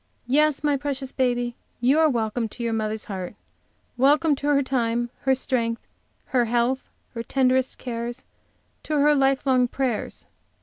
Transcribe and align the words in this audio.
Yes, 0.25 0.63
my 0.63 0.77
precious 0.77 1.13
baby, 1.13 1.55
you 1.79 1.99
are 1.99 2.09
welcome 2.09 2.49
to 2.49 2.63
your 2.63 2.73
mother's 2.73 3.05
heart, 3.05 3.35
welcome 3.97 4.35
to 4.37 4.47
her 4.47 4.63
time, 4.63 5.11
her 5.25 5.35
strength, 5.35 5.83
her 6.25 6.45
health, 6.45 6.89
her 7.13 7.21
tenderest 7.21 7.77
cares, 7.77 8.25
to 8.81 8.97
her 8.97 9.13
life 9.13 9.45
long 9.45 9.67
prayers! 9.67 10.25